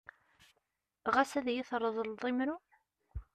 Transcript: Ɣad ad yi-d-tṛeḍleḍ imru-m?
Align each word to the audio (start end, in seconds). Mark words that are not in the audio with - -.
Ɣad 1.13 1.31
ad 1.39 1.47
yi-d-tṛeḍleḍ 1.51 2.23
imru-m? 2.31 2.63